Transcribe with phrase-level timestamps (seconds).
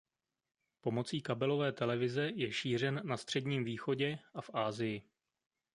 [0.81, 5.01] Pomocí kabelové televizi je šířen na Středním východě a v Asii.